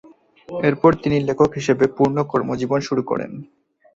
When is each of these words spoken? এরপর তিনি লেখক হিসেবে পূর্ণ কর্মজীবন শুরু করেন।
এরপর 0.49 0.91
তিনি 1.03 1.17
লেখক 1.27 1.49
হিসেবে 1.55 1.85
পূর্ণ 1.97 2.17
কর্মজীবন 2.31 2.79
শুরু 2.87 3.01
করেন। 3.03 3.31